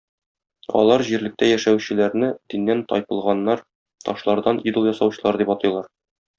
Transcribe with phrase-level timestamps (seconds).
[0.79, 3.63] Алар җирлектә яшәүчеләрне диннән тайпылганнар,
[4.09, 5.91] ташлардан идол ясаучылар дип атыйлар.